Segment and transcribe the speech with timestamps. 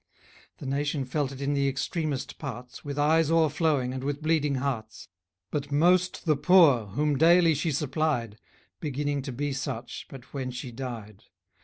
[0.57, 5.07] }The nation felt it in the extremest parts, With eyes o'erflowing, and with bleeding hearts;
[5.51, 8.39] But most the poor, whom daily she supplied,
[8.79, 11.25] Beginning to be such, but when she died.